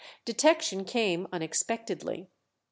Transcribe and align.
Detection 0.25 0.83
came 0.83 1.27
unexpectedly. 1.31 2.27